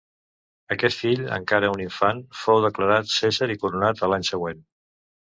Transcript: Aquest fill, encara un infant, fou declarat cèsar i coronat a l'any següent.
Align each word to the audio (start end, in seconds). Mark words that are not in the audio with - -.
Aquest 0.75 0.97
fill, 1.01 1.19
encara 1.35 1.69
un 1.73 1.83
infant, 1.85 2.21
fou 2.45 2.63
declarat 2.65 3.13
cèsar 3.17 3.49
i 3.57 3.59
coronat 3.65 4.03
a 4.05 4.11
l'any 4.15 4.27
següent. 4.31 4.65